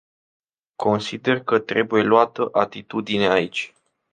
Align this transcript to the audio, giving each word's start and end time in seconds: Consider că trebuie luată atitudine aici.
Consider 0.75 1.43
că 1.43 1.59
trebuie 1.59 2.03
luată 2.03 2.49
atitudine 2.51 3.27
aici. 3.27 3.73